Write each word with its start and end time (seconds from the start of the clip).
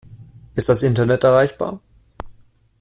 Ist 0.55 0.67
das 0.67 0.81
Internet 0.81 1.23
erreichbar? 1.25 1.79